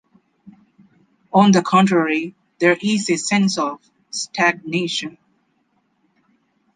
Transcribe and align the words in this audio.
On 1.31 1.51
the 1.51 1.61
contrary, 1.61 2.33
there 2.57 2.75
is 2.81 3.07
a 3.11 3.17
sense 3.19 3.59
of 3.59 3.79
stagnation. 4.09 5.19